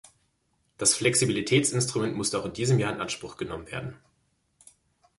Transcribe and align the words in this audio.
Das 0.79 0.95
Flexibilitätsinstrument 0.95 2.15
musste 2.17 2.39
auch 2.39 2.45
in 2.45 2.53
diesem 2.53 2.79
Jahr 2.79 2.91
in 2.91 3.01
Anspruch 3.01 3.37
genommen 3.37 3.67
werden. 3.69 3.97